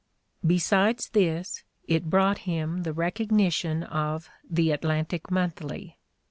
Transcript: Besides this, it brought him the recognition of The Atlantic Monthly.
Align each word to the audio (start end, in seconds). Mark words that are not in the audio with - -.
Besides 0.43 1.09
this, 1.09 1.63
it 1.87 2.09
brought 2.09 2.39
him 2.49 2.81
the 2.81 2.91
recognition 2.91 3.83
of 3.83 4.31
The 4.49 4.71
Atlantic 4.71 5.29
Monthly. 5.29 5.99